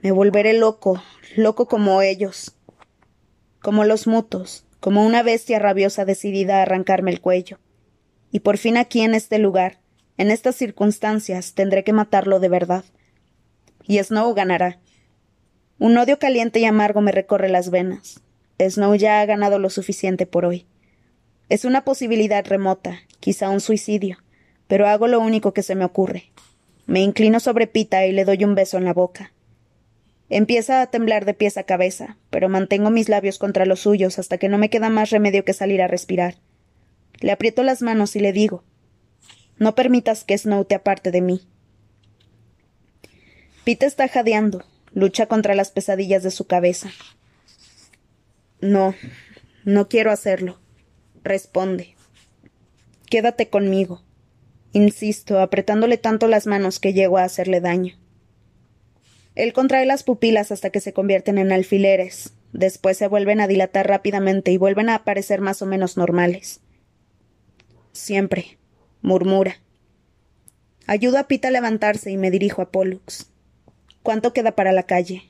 Me 0.03 0.11
volveré 0.11 0.53
loco, 0.53 1.01
loco 1.35 1.67
como 1.67 2.03
ellos. 2.03 2.55
Como 3.63 3.83
los 3.83 4.05
mutos, 4.05 4.63
como 4.79 5.03
una 5.07 5.23
bestia 5.23 5.57
rabiosa 5.57 6.05
decidida 6.05 6.59
a 6.59 6.61
arrancarme 6.61 7.09
el 7.09 7.21
cuello 7.21 7.57
y 8.31 8.41
por 8.41 8.59
fin 8.59 8.77
aquí 8.77 9.01
en 9.01 9.15
este 9.15 9.39
lugar, 9.39 9.79
en 10.17 10.29
estas 10.29 10.55
circunstancias, 10.55 11.55
tendré 11.55 11.83
que 11.83 11.93
matarlo 11.93 12.39
de 12.39 12.49
verdad. 12.49 12.85
Y 13.87 13.97
Snow 13.97 14.35
ganará. 14.35 14.79
Un 15.79 15.97
odio 15.97 16.19
caliente 16.19 16.59
y 16.59 16.65
amargo 16.65 16.99
me 16.99 17.13
recorre 17.13 17.47
las 17.47 17.69
venas. 17.69 18.19
Snow 18.59 18.95
ya 18.95 19.21
ha 19.21 19.25
ganado 19.25 19.59
lo 19.59 19.69
suficiente 19.69 20.25
por 20.25 20.43
hoy. 20.43 20.65
Es 21.47 21.63
una 21.63 21.85
posibilidad 21.85 22.45
remota, 22.45 22.99
quizá 23.21 23.49
un 23.49 23.61
suicidio, 23.61 24.17
pero 24.67 24.89
hago 24.89 25.07
lo 25.07 25.21
único 25.21 25.53
que 25.53 25.63
se 25.63 25.75
me 25.75 25.85
ocurre. 25.85 26.31
Me 26.85 26.99
inclino 26.99 27.39
sobre 27.39 27.65
Pita 27.65 28.05
y 28.05 28.11
le 28.11 28.25
doy 28.25 28.43
un 28.43 28.55
beso 28.55 28.77
en 28.77 28.83
la 28.83 28.93
boca. 28.93 29.31
Empieza 30.29 30.81
a 30.81 30.87
temblar 30.87 31.23
de 31.23 31.33
pies 31.33 31.57
a 31.57 31.63
cabeza, 31.63 32.17
pero 32.29 32.49
mantengo 32.49 32.89
mis 32.89 33.07
labios 33.07 33.39
contra 33.39 33.65
los 33.65 33.79
suyos 33.79 34.19
hasta 34.19 34.37
que 34.37 34.49
no 34.49 34.57
me 34.57 34.69
queda 34.69 34.89
más 34.89 35.11
remedio 35.11 35.45
que 35.45 35.53
salir 35.53 35.81
a 35.81 35.87
respirar. 35.87 36.35
Le 37.21 37.31
aprieto 37.31 37.63
las 37.63 37.81
manos 37.81 38.17
y 38.17 38.19
le 38.19 38.33
digo 38.33 38.65
No 39.57 39.75
permitas 39.75 40.25
que 40.25 40.37
Snow 40.37 40.65
te 40.65 40.75
aparte 40.75 41.11
de 41.11 41.21
mí. 41.21 41.47
Pete 43.63 43.85
está 43.85 44.07
jadeando, 44.09 44.65
lucha 44.93 45.27
contra 45.27 45.55
las 45.55 45.71
pesadillas 45.71 46.23
de 46.23 46.31
su 46.31 46.47
cabeza. 46.47 46.89
No, 48.61 48.95
no 49.63 49.87
quiero 49.87 50.11
hacerlo, 50.11 50.59
responde. 51.23 51.95
Quédate 53.09 53.49
conmigo, 53.49 54.03
insisto, 54.73 55.39
apretándole 55.39 55.97
tanto 55.97 56.27
las 56.27 56.47
manos 56.47 56.79
que 56.79 56.93
llego 56.93 57.17
a 57.17 57.23
hacerle 57.23 57.61
daño. 57.61 57.95
Él 59.35 59.53
contrae 59.53 59.85
las 59.85 60.03
pupilas 60.03 60.51
hasta 60.51 60.69
que 60.69 60.81
se 60.81 60.93
convierten 60.93 61.37
en 61.37 61.51
alfileres, 61.51 62.33
después 62.51 62.97
se 62.97 63.07
vuelven 63.07 63.39
a 63.39 63.47
dilatar 63.47 63.87
rápidamente 63.87 64.51
y 64.51 64.57
vuelven 64.57 64.89
a 64.89 64.95
aparecer 64.95 65.39
más 65.39 65.61
o 65.61 65.65
menos 65.65 65.97
normales 65.97 66.61
siempre, 67.99 68.57
murmura. 69.01 69.57
Ayudo 70.87 71.19
a 71.19 71.27
Pita 71.27 71.49
a 71.49 71.51
levantarse 71.51 72.09
y 72.09 72.17
me 72.17 72.31
dirijo 72.31 72.61
a 72.61 72.71
Pollux. 72.71 73.28
¿Cuánto 74.09 74.33
queda 74.33 74.53
para 74.53 74.71
la 74.71 74.87
calle? 74.87 75.29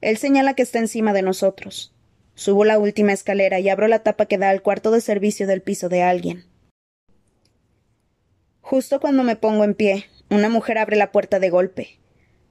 Él 0.00 0.16
señala 0.16 0.54
que 0.54 0.62
está 0.62 0.78
encima 0.78 1.12
de 1.12 1.20
nosotros. 1.20 1.94
Subo 2.34 2.64
la 2.64 2.78
última 2.78 3.12
escalera 3.12 3.60
y 3.60 3.68
abro 3.68 3.86
la 3.86 3.98
tapa 3.98 4.24
que 4.24 4.38
da 4.38 4.48
al 4.48 4.62
cuarto 4.62 4.90
de 4.90 5.02
servicio 5.02 5.46
del 5.46 5.60
piso 5.60 5.90
de 5.90 6.02
alguien. 6.02 6.46
Justo 8.62 8.98
cuando 8.98 9.24
me 9.24 9.36
pongo 9.36 9.64
en 9.64 9.74
pie, 9.74 10.06
una 10.30 10.48
mujer 10.48 10.78
abre 10.78 10.96
la 10.96 11.12
puerta 11.12 11.38
de 11.38 11.50
golpe. 11.50 11.98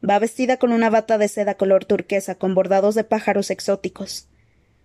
Va 0.07 0.19
vestida 0.19 0.57
con 0.57 0.71
una 0.71 0.91
bata 0.91 1.17
de 1.17 1.27
seda 1.27 1.55
color 1.55 1.85
turquesa 1.85 2.35
con 2.35 2.53
bordados 2.53 2.93
de 2.93 3.03
pájaros 3.03 3.49
exóticos. 3.49 4.29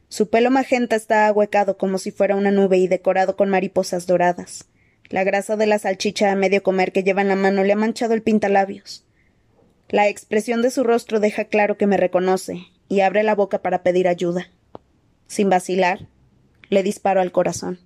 Su 0.08 0.30
pelo 0.30 0.50
magenta 0.50 0.96
está 0.96 1.26
ahuecado 1.26 1.76
como 1.76 1.98
si 1.98 2.12
fuera 2.12 2.34
una 2.34 2.50
nube 2.50 2.78
y 2.78 2.88
decorado 2.88 3.36
con 3.36 3.50
mariposas 3.50 4.06
doradas. 4.06 4.70
La 5.10 5.22
grasa 5.22 5.56
de 5.56 5.66
la 5.66 5.78
salchicha 5.78 6.32
a 6.32 6.34
medio 6.34 6.62
comer 6.62 6.92
que 6.92 7.02
lleva 7.02 7.20
en 7.20 7.28
la 7.28 7.36
mano 7.36 7.62
le 7.62 7.74
ha 7.74 7.76
manchado 7.76 8.14
el 8.14 8.22
pintalabios. 8.22 9.04
La 9.92 10.08
expresión 10.08 10.62
de 10.62 10.70
su 10.70 10.84
rostro 10.84 11.20
deja 11.20 11.44
claro 11.44 11.76
que 11.76 11.86
me 11.86 11.98
reconoce 11.98 12.66
y 12.88 13.00
abre 13.00 13.22
la 13.22 13.34
boca 13.34 13.60
para 13.60 13.82
pedir 13.82 14.08
ayuda. 14.08 14.48
Sin 15.26 15.50
vacilar, 15.50 16.08
le 16.70 16.82
disparo 16.82 17.20
al 17.20 17.30
corazón. 17.30 17.78